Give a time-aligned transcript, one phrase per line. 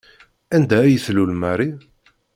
[0.55, 1.75] Anda ay tlul Marie?